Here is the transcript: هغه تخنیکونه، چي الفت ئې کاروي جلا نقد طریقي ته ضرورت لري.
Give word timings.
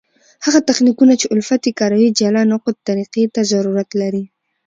هغه 0.45 0.59
تخنیکونه، 0.69 1.13
چي 1.21 1.25
الفت 1.33 1.61
ئې 1.67 1.71
کاروي 1.79 2.09
جلا 2.19 2.43
نقد 2.53 2.75
طریقي 2.87 3.23
ته 3.33 3.41
ضرورت 3.51 3.89
لري. 4.01 4.23